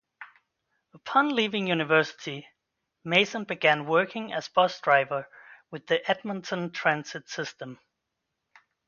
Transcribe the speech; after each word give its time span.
Upon 0.95 1.35
leaving 1.35 1.67
university 1.67 2.47
Mason 3.03 3.43
began 3.43 3.85
working 3.85 4.33
as 4.33 4.47
bus 4.47 4.79
driver 4.81 5.29
with 5.69 5.85
the 5.85 6.09
Edmonton 6.09 6.71
Transit 6.71 7.29
System. 7.29 7.77